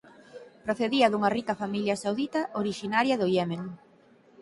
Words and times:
Procedía 0.65 1.07
dunha 1.09 1.33
rica 1.37 1.59
familia 1.61 1.99
saudita 2.03 2.41
orixinaria 2.61 3.15
do 3.21 3.27
Iemen. 3.33 3.63